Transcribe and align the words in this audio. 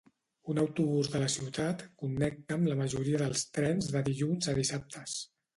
Un 0.53 0.61
autobús 0.61 1.09
de 1.15 1.21
la 1.23 1.27
ciutat 1.33 1.83
connecta 2.03 2.57
amb 2.57 2.71
la 2.71 2.79
majoria 2.81 3.23
dels 3.25 3.47
trens 3.59 3.93
de 3.97 4.05
dilluns 4.11 4.55
a 4.55 4.61
dissabtes. 4.63 5.19